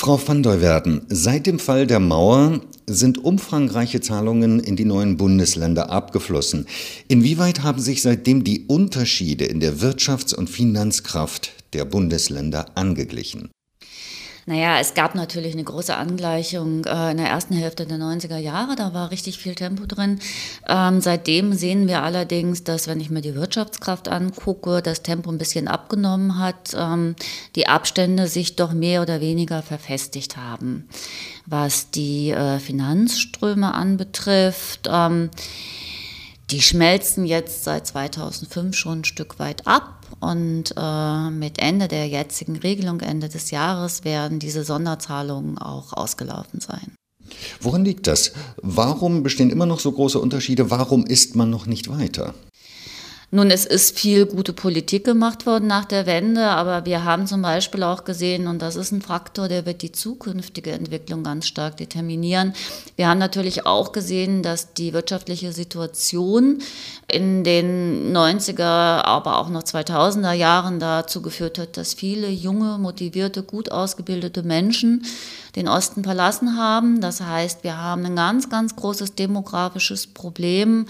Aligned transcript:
Frau 0.00 0.18
van 0.26 0.42
der 0.42 0.62
Werden, 0.62 1.02
seit 1.10 1.44
dem 1.44 1.58
Fall 1.58 1.86
der 1.86 2.00
Mauer 2.00 2.62
sind 2.86 3.22
umfangreiche 3.22 4.00
Zahlungen 4.00 4.58
in 4.58 4.74
die 4.74 4.86
neuen 4.86 5.18
Bundesländer 5.18 5.90
abgeflossen. 5.90 6.64
Inwieweit 7.06 7.62
haben 7.62 7.82
sich 7.82 8.00
seitdem 8.00 8.42
die 8.42 8.64
Unterschiede 8.66 9.44
in 9.44 9.60
der 9.60 9.74
Wirtschafts- 9.74 10.34
und 10.34 10.48
Finanzkraft 10.48 11.52
der 11.74 11.84
Bundesländer 11.84 12.78
angeglichen? 12.78 13.50
Naja, 14.50 14.80
es 14.80 14.94
gab 14.94 15.14
natürlich 15.14 15.52
eine 15.52 15.62
große 15.62 15.96
Angleichung 15.96 16.84
äh, 16.84 17.12
in 17.12 17.18
der 17.18 17.28
ersten 17.28 17.54
Hälfte 17.54 17.86
der 17.86 17.98
90er 17.98 18.36
Jahre, 18.36 18.74
da 18.74 18.92
war 18.92 19.12
richtig 19.12 19.38
viel 19.38 19.54
Tempo 19.54 19.86
drin. 19.86 20.18
Ähm, 20.68 21.00
seitdem 21.00 21.52
sehen 21.52 21.86
wir 21.86 22.02
allerdings, 22.02 22.64
dass, 22.64 22.88
wenn 22.88 22.98
ich 22.98 23.10
mir 23.10 23.20
die 23.20 23.36
Wirtschaftskraft 23.36 24.08
angucke, 24.08 24.82
das 24.82 25.04
Tempo 25.04 25.30
ein 25.30 25.38
bisschen 25.38 25.68
abgenommen 25.68 26.40
hat, 26.40 26.74
ähm, 26.76 27.14
die 27.54 27.68
Abstände 27.68 28.26
sich 28.26 28.56
doch 28.56 28.72
mehr 28.72 29.02
oder 29.02 29.20
weniger 29.20 29.62
verfestigt 29.62 30.36
haben. 30.36 30.88
Was 31.46 31.92
die 31.92 32.30
äh, 32.30 32.58
Finanzströme 32.58 33.72
anbetrifft, 33.72 34.88
ähm, 34.92 35.30
die 36.50 36.62
schmelzen 36.62 37.24
jetzt 37.26 37.64
seit 37.64 37.86
2005 37.86 38.76
schon 38.76 39.00
ein 39.00 39.04
Stück 39.04 39.38
weit 39.38 39.66
ab 39.66 40.06
und 40.20 40.74
äh, 40.76 41.30
mit 41.30 41.58
Ende 41.58 41.88
der 41.88 42.08
jetzigen 42.08 42.56
Regelung, 42.56 43.00
Ende 43.00 43.28
des 43.28 43.50
Jahres, 43.50 44.04
werden 44.04 44.38
diese 44.38 44.64
Sonderzahlungen 44.64 45.58
auch 45.58 45.92
ausgelaufen 45.92 46.60
sein. 46.60 46.94
Woran 47.60 47.84
liegt 47.84 48.06
das? 48.06 48.32
Warum 48.60 49.22
bestehen 49.22 49.50
immer 49.50 49.66
noch 49.66 49.80
so 49.80 49.92
große 49.92 50.18
Unterschiede? 50.18 50.70
Warum 50.70 51.06
ist 51.06 51.36
man 51.36 51.50
noch 51.50 51.66
nicht 51.66 51.88
weiter? 51.88 52.34
Nun, 53.32 53.52
es 53.52 53.64
ist 53.64 53.96
viel 53.96 54.26
gute 54.26 54.52
Politik 54.52 55.04
gemacht 55.04 55.46
worden 55.46 55.68
nach 55.68 55.84
der 55.84 56.06
Wende, 56.06 56.48
aber 56.48 56.84
wir 56.84 57.04
haben 57.04 57.28
zum 57.28 57.42
Beispiel 57.42 57.84
auch 57.84 58.02
gesehen, 58.02 58.48
und 58.48 58.60
das 58.60 58.74
ist 58.74 58.90
ein 58.90 59.02
Faktor, 59.02 59.46
der 59.46 59.66
wird 59.66 59.82
die 59.82 59.92
zukünftige 59.92 60.72
Entwicklung 60.72 61.22
ganz 61.22 61.46
stark 61.46 61.76
determinieren. 61.76 62.54
Wir 62.96 63.08
haben 63.08 63.20
natürlich 63.20 63.66
auch 63.66 63.92
gesehen, 63.92 64.42
dass 64.42 64.74
die 64.74 64.92
wirtschaftliche 64.92 65.52
Situation 65.52 66.58
in 67.06 67.44
den 67.44 68.12
90er, 68.12 68.64
aber 68.64 69.38
auch 69.38 69.48
noch 69.48 69.62
2000er 69.62 70.32
Jahren 70.32 70.80
dazu 70.80 71.22
geführt 71.22 71.56
hat, 71.58 71.76
dass 71.76 71.94
viele 71.94 72.28
junge, 72.28 72.78
motivierte, 72.78 73.44
gut 73.44 73.70
ausgebildete 73.70 74.42
Menschen 74.42 75.04
den 75.56 75.68
Osten 75.68 76.04
verlassen 76.04 76.56
haben. 76.56 77.00
Das 77.00 77.20
heißt, 77.20 77.64
wir 77.64 77.76
haben 77.76 78.04
ein 78.04 78.16
ganz, 78.16 78.48
ganz 78.48 78.76
großes 78.76 79.14
demografisches 79.14 80.06
Problem. 80.06 80.86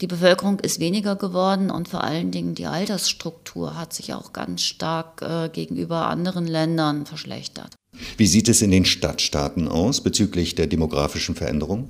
Die 0.00 0.06
Bevölkerung 0.06 0.60
ist 0.60 0.80
weniger 0.80 1.16
geworden 1.16 1.70
und 1.70 1.88
vor 1.88 2.04
allen 2.04 2.30
Dingen 2.30 2.54
die 2.54 2.66
Altersstruktur 2.66 3.76
hat 3.76 3.92
sich 3.92 4.14
auch 4.14 4.32
ganz 4.32 4.62
stark 4.62 5.22
äh, 5.22 5.48
gegenüber 5.48 6.06
anderen 6.06 6.46
Ländern 6.46 7.06
verschlechtert. 7.06 7.74
Wie 8.16 8.26
sieht 8.26 8.48
es 8.48 8.62
in 8.62 8.70
den 8.70 8.84
Stadtstaaten 8.84 9.68
aus 9.68 10.02
bezüglich 10.02 10.54
der 10.54 10.66
demografischen 10.66 11.34
Veränderung? 11.34 11.88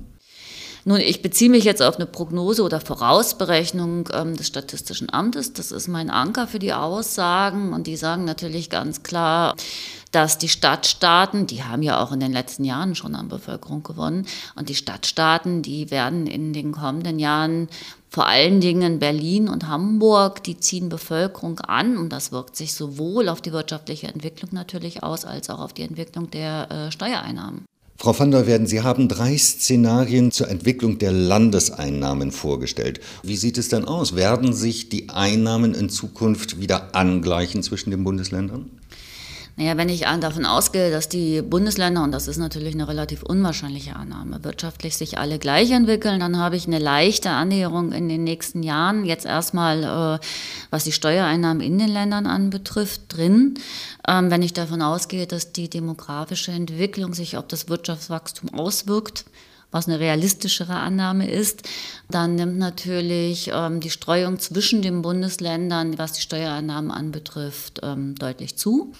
Nun, 0.85 0.99
ich 0.99 1.21
beziehe 1.21 1.49
mich 1.49 1.65
jetzt 1.65 1.81
auf 1.81 1.97
eine 1.97 2.05
Prognose 2.05 2.63
oder 2.63 2.79
Vorausberechnung 2.79 4.09
ähm, 4.13 4.37
des 4.37 4.47
Statistischen 4.47 5.11
Amtes. 5.11 5.53
Das 5.53 5.71
ist 5.71 5.87
mein 5.87 6.09
Anker 6.09 6.47
für 6.47 6.59
die 6.59 6.73
Aussagen 6.73 7.73
und 7.73 7.87
die 7.87 7.97
sagen 7.97 8.25
natürlich 8.25 8.69
ganz 8.69 9.03
klar, 9.03 9.55
dass 10.11 10.37
die 10.37 10.49
Stadtstaaten, 10.49 11.45
die 11.45 11.63
haben 11.63 11.83
ja 11.83 12.01
auch 12.01 12.11
in 12.11 12.19
den 12.19 12.31
letzten 12.31 12.63
Jahren 12.63 12.95
schon 12.95 13.13
an 13.13 13.27
Bevölkerung 13.27 13.83
gewonnen, 13.83 14.25
und 14.55 14.69
die 14.69 14.75
Stadtstaaten, 14.75 15.61
die 15.61 15.91
werden 15.91 16.25
in 16.25 16.53
den 16.53 16.71
kommenden 16.71 17.19
Jahren 17.19 17.67
vor 18.09 18.25
allen 18.25 18.59
Dingen 18.59 18.97
Berlin 18.97 19.47
und 19.47 19.67
Hamburg, 19.67 20.43
die 20.43 20.57
ziehen 20.57 20.89
Bevölkerung 20.89 21.59
an 21.59 21.97
und 21.97 22.09
das 22.09 22.31
wirkt 22.31 22.55
sich 22.55 22.73
sowohl 22.73 23.29
auf 23.29 23.41
die 23.41 23.51
wirtschaftliche 23.51 24.07
Entwicklung 24.07 24.49
natürlich 24.51 25.03
aus, 25.03 25.25
als 25.25 25.51
auch 25.51 25.59
auf 25.59 25.73
die 25.73 25.83
Entwicklung 25.83 26.31
der 26.31 26.71
äh, 26.71 26.91
Steuereinnahmen. 26.91 27.65
Frau 28.01 28.17
van 28.17 28.31
der 28.31 28.47
Werden, 28.47 28.65
Sie 28.65 28.81
haben 28.81 29.09
drei 29.09 29.37
Szenarien 29.37 30.31
zur 30.31 30.47
Entwicklung 30.47 30.99
der 30.99 31.11
Landeseinnahmen 31.11 32.31
vorgestellt. 32.31 33.01
Wie 33.23 33.35
sieht 33.35 33.57
es 33.57 33.67
denn 33.67 33.83
aus? 33.83 34.15
Werden 34.15 34.53
sich 34.53 34.87
die 34.87 35.09
Einnahmen 35.09 35.73
in 35.73 35.89
Zukunft 35.89 36.61
wieder 36.61 36.95
angleichen 36.95 37.61
zwischen 37.61 37.91
den 37.91 38.05
Bundesländern? 38.05 38.71
Naja, 39.59 39.75
wenn 39.75 39.89
ich 39.89 40.05
davon 40.21 40.45
ausgehe, 40.45 40.89
dass 40.89 41.09
die 41.09 41.41
Bundesländer, 41.41 42.01
und 42.01 42.13
das 42.13 42.29
ist 42.29 42.37
natürlich 42.37 42.75
eine 42.75 42.87
relativ 42.87 43.23
unwahrscheinliche 43.23 43.93
Annahme, 43.93 44.41
wirtschaftlich 44.45 44.95
sich 44.95 45.17
alle 45.17 45.37
gleich 45.37 45.71
entwickeln, 45.71 46.21
dann 46.21 46.37
habe 46.37 46.55
ich 46.55 46.65
eine 46.65 46.79
leichte 46.79 47.31
Annäherung 47.31 47.91
in 47.91 48.07
den 48.07 48.23
nächsten 48.23 48.63
Jahren, 48.63 49.03
jetzt 49.03 49.25
erstmal 49.25 49.83
äh, 49.83 50.25
was 50.69 50.85
die 50.85 50.93
Steuereinnahmen 50.93 51.61
in 51.61 51.77
den 51.77 51.89
Ländern 51.89 52.25
anbetrifft, 52.25 53.01
drin. 53.09 53.55
Ähm, 54.07 54.31
wenn 54.31 54.43
ich 54.43 54.53
davon 54.53 54.81
ausgehe, 54.81 55.27
dass 55.27 55.51
die 55.51 55.69
demografische 55.69 56.53
Entwicklung 56.53 57.13
sich 57.13 57.35
auf 57.35 57.47
das 57.47 57.67
Wirtschaftswachstum 57.67 58.53
auswirkt, 58.53 59.25
was 59.71 59.87
eine 59.87 59.99
realistischere 59.99 60.73
Annahme 60.73 61.29
ist, 61.29 61.63
dann 62.09 62.35
nimmt 62.35 62.57
natürlich 62.57 63.51
ähm, 63.53 63.79
die 63.79 63.91
Streuung 63.91 64.39
zwischen 64.39 64.81
den 64.81 65.01
Bundesländern, 65.01 65.97
was 65.97 66.13
die 66.13 66.21
Steuereinnahmen 66.21 66.91
anbetrifft, 66.91 67.79
ähm, 67.83 68.15
deutlich 68.15 68.57
zu 68.57 68.93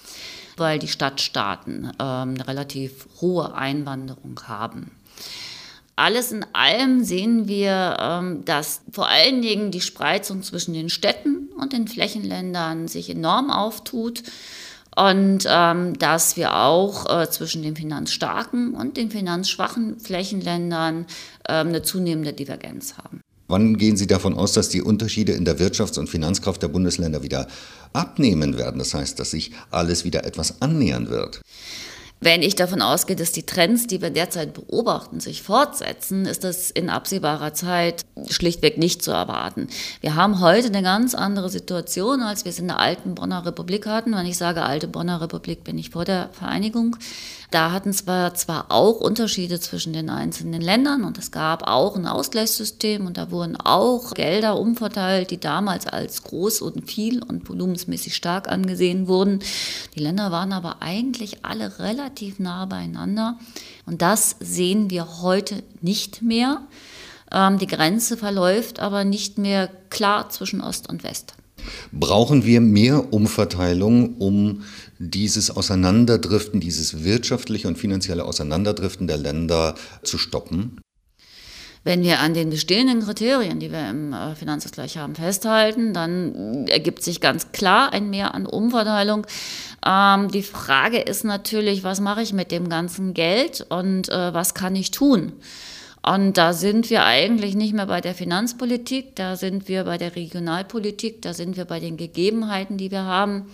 weil 0.60 0.78
die 0.78 0.88
Stadtstaaten 0.88 1.90
ähm, 1.98 2.34
eine 2.34 2.46
relativ 2.46 3.08
hohe 3.20 3.54
Einwanderung 3.54 4.40
haben. 4.46 4.92
Alles 5.96 6.32
in 6.32 6.46
allem 6.52 7.02
sehen 7.02 7.48
wir, 7.48 7.96
ähm, 8.00 8.44
dass 8.44 8.82
vor 8.92 9.08
allen 9.08 9.42
Dingen 9.42 9.70
die 9.70 9.80
Spreizung 9.80 10.42
zwischen 10.42 10.72
den 10.72 10.88
Städten 10.88 11.48
und 11.58 11.72
den 11.72 11.88
Flächenländern 11.88 12.86
sich 12.88 13.10
enorm 13.10 13.50
auftut 13.50 14.22
und 14.96 15.46
ähm, 15.48 15.98
dass 15.98 16.36
wir 16.36 16.56
auch 16.56 17.06
äh, 17.08 17.30
zwischen 17.30 17.62
den 17.62 17.76
finanzstarken 17.76 18.74
und 18.74 18.96
den 18.96 19.10
finanzschwachen 19.10 20.00
Flächenländern 20.00 21.06
ähm, 21.48 21.68
eine 21.68 21.82
zunehmende 21.82 22.32
Divergenz 22.32 22.94
haben. 22.98 23.20
Wann 23.48 23.78
gehen 23.78 23.96
Sie 23.96 24.06
davon 24.06 24.34
aus, 24.34 24.52
dass 24.52 24.68
die 24.68 24.80
Unterschiede 24.80 25.32
in 25.32 25.44
der 25.44 25.58
Wirtschafts- 25.58 25.98
und 25.98 26.08
Finanzkraft 26.08 26.62
der 26.62 26.68
Bundesländer 26.68 27.24
wieder 27.24 27.48
abnehmen 27.92 28.56
werden? 28.56 28.78
Das 28.78 28.94
heißt, 28.94 29.18
dass 29.18 29.32
sich 29.32 29.50
alles 29.72 30.04
wieder 30.04 30.24
etwas 30.24 30.62
annähern 30.62 31.08
wird. 31.08 31.40
Wenn 32.22 32.42
ich 32.42 32.54
davon 32.54 32.82
ausgehe, 32.82 33.16
dass 33.16 33.32
die 33.32 33.46
Trends, 33.46 33.86
die 33.86 34.02
wir 34.02 34.10
derzeit 34.10 34.52
beobachten, 34.52 35.20
sich 35.20 35.42
fortsetzen, 35.42 36.26
ist 36.26 36.44
das 36.44 36.70
in 36.70 36.90
absehbarer 36.90 37.54
Zeit 37.54 38.04
schlichtweg 38.28 38.76
nicht 38.76 39.02
zu 39.02 39.10
erwarten. 39.10 39.68
Wir 40.02 40.16
haben 40.16 40.40
heute 40.40 40.66
eine 40.68 40.82
ganz 40.82 41.14
andere 41.14 41.48
Situation, 41.48 42.20
als 42.20 42.44
wir 42.44 42.50
es 42.50 42.58
in 42.58 42.68
der 42.68 42.78
alten 42.78 43.14
Bonner 43.14 43.46
Republik 43.46 43.86
hatten. 43.86 44.12
Wenn 44.12 44.26
ich 44.26 44.36
sage 44.36 44.62
alte 44.62 44.86
Bonner 44.86 45.22
Republik, 45.22 45.64
bin 45.64 45.78
ich 45.78 45.88
vor 45.88 46.04
der 46.04 46.28
Vereinigung. 46.32 46.96
Da 47.50 47.72
hatten 47.72 47.92
zwar 47.92 48.34
zwar 48.34 48.66
auch 48.70 49.00
Unterschiede 49.00 49.58
zwischen 49.58 49.92
den 49.92 50.08
einzelnen 50.08 50.60
Ländern 50.60 51.02
und 51.02 51.18
es 51.18 51.32
gab 51.32 51.66
auch 51.66 51.96
ein 51.96 52.06
Ausgleichssystem 52.06 53.06
und 53.06 53.16
da 53.16 53.32
wurden 53.32 53.56
auch 53.56 54.14
Gelder 54.14 54.56
umverteilt, 54.56 55.32
die 55.32 55.40
damals 55.40 55.88
als 55.88 56.22
groß 56.22 56.62
und 56.62 56.88
viel 56.88 57.22
und 57.24 57.48
volumensmäßig 57.48 58.14
stark 58.14 58.48
angesehen 58.48 59.08
wurden. 59.08 59.40
Die 59.96 60.00
Länder 60.00 60.30
waren 60.30 60.52
aber 60.52 60.80
eigentlich 60.80 61.44
alle 61.44 61.80
relativ 61.80 62.38
nah 62.38 62.66
beieinander 62.66 63.36
und 63.84 64.00
das 64.00 64.36
sehen 64.38 64.88
wir 64.90 65.20
heute 65.20 65.64
nicht 65.80 66.22
mehr. 66.22 66.62
Ähm, 67.32 67.58
die 67.58 67.66
Grenze 67.66 68.16
verläuft 68.16 68.78
aber 68.78 69.02
nicht 69.02 69.38
mehr 69.38 69.68
klar 69.90 70.28
zwischen 70.30 70.60
Ost 70.60 70.88
und 70.88 71.02
West. 71.02 71.34
Brauchen 71.92 72.44
wir 72.44 72.60
mehr 72.60 73.12
Umverteilung, 73.12 74.16
um 74.18 74.62
dieses 74.98 75.50
Auseinanderdriften, 75.50 76.60
dieses 76.60 77.04
wirtschaftliche 77.04 77.68
und 77.68 77.78
finanzielle 77.78 78.24
Auseinanderdriften 78.24 79.06
der 79.06 79.18
Länder 79.18 79.74
zu 80.02 80.18
stoppen? 80.18 80.80
Wenn 81.82 82.02
wir 82.02 82.18
an 82.20 82.34
den 82.34 82.50
bestehenden 82.50 83.00
Kriterien, 83.00 83.58
die 83.58 83.72
wir 83.72 83.88
im 83.88 84.12
äh, 84.12 84.34
Finanzausgleich 84.34 84.98
haben, 84.98 85.14
festhalten, 85.14 85.94
dann 85.94 86.66
ergibt 86.68 87.02
sich 87.02 87.22
ganz 87.22 87.52
klar 87.52 87.94
ein 87.94 88.10
Mehr 88.10 88.34
an 88.34 88.44
Umverteilung. 88.44 89.26
Ähm, 89.86 90.28
die 90.28 90.42
Frage 90.42 90.98
ist 90.98 91.24
natürlich, 91.24 91.82
was 91.82 92.00
mache 92.00 92.20
ich 92.20 92.34
mit 92.34 92.50
dem 92.50 92.68
ganzen 92.68 93.14
Geld 93.14 93.64
und 93.70 94.10
äh, 94.10 94.34
was 94.34 94.52
kann 94.52 94.76
ich 94.76 94.90
tun? 94.90 95.32
Und 96.02 96.38
da 96.38 96.52
sind 96.52 96.88
wir 96.88 97.04
eigentlich 97.04 97.54
nicht 97.54 97.74
mehr 97.74 97.86
bei 97.86 98.00
der 98.00 98.14
Finanzpolitik, 98.14 99.16
da 99.16 99.36
sind 99.36 99.68
wir 99.68 99.84
bei 99.84 99.98
der 99.98 100.16
Regionalpolitik, 100.16 101.20
da 101.20 101.34
sind 101.34 101.56
wir 101.56 101.66
bei 101.66 101.78
den 101.78 101.98
Gegebenheiten, 101.98 102.78
die 102.78 102.90
wir 102.90 103.04
haben. 103.04 103.50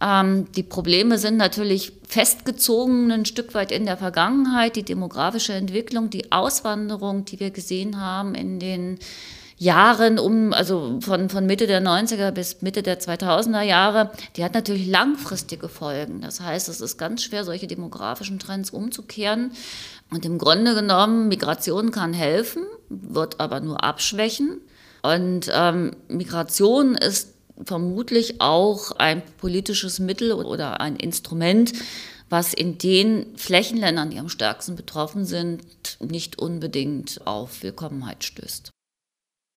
Ähm, 0.00 0.50
die 0.52 0.62
Probleme 0.62 1.18
sind 1.18 1.36
natürlich 1.36 1.92
festgezogen 2.06 3.10
ein 3.10 3.26
Stück 3.26 3.52
weit 3.54 3.70
in 3.70 3.84
der 3.84 3.98
Vergangenheit, 3.98 4.76
die 4.76 4.82
demografische 4.82 5.52
Entwicklung, 5.52 6.08
die 6.08 6.32
Auswanderung, 6.32 7.24
die 7.24 7.38
wir 7.38 7.50
gesehen 7.50 8.00
haben 8.00 8.34
in 8.34 8.60
den 8.60 8.98
Jahren 9.58 10.18
um, 10.20 10.52
also 10.52 11.00
von, 11.00 11.28
von 11.28 11.44
Mitte 11.44 11.66
der 11.66 11.82
90er 11.82 12.30
bis 12.30 12.62
Mitte 12.62 12.82
der 12.82 13.00
2000er 13.00 13.62
Jahre, 13.62 14.12
die 14.36 14.44
hat 14.44 14.54
natürlich 14.54 14.86
langfristige 14.86 15.68
Folgen. 15.68 16.20
Das 16.20 16.40
heißt, 16.40 16.68
es 16.68 16.80
ist 16.80 16.96
ganz 16.96 17.24
schwer, 17.24 17.44
solche 17.44 17.66
demografischen 17.66 18.38
Trends 18.38 18.70
umzukehren. 18.70 19.52
Und 20.10 20.24
im 20.24 20.38
Grunde 20.38 20.74
genommen, 20.74 21.28
Migration 21.28 21.90
kann 21.90 22.14
helfen, 22.14 22.62
wird 22.88 23.40
aber 23.40 23.60
nur 23.60 23.82
abschwächen. 23.82 24.60
Und 25.02 25.50
ähm, 25.52 25.96
Migration 26.06 26.94
ist 26.94 27.34
vermutlich 27.64 28.40
auch 28.40 28.92
ein 28.92 29.22
politisches 29.38 29.98
Mittel 29.98 30.32
oder 30.32 30.80
ein 30.80 30.94
Instrument, 30.94 31.72
was 32.30 32.54
in 32.54 32.78
den 32.78 33.26
Flächenländern, 33.36 34.10
die 34.10 34.18
am 34.18 34.28
stärksten 34.28 34.76
betroffen 34.76 35.24
sind, 35.24 35.62
nicht 36.00 36.38
unbedingt 36.38 37.26
auf 37.26 37.62
Willkommenheit 37.62 38.22
stößt. 38.22 38.70